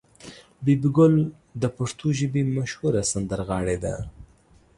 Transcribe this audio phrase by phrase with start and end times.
[0.63, 1.15] بي بي ګل
[1.61, 3.95] د پښتو ژبې مشهوره سندرغاړې ده.